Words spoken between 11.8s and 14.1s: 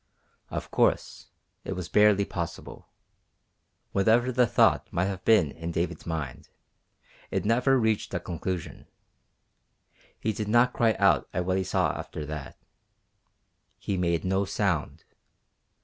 after that. He